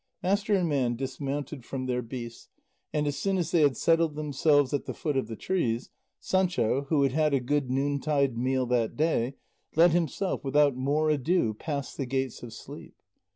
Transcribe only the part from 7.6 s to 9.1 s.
noontide meal that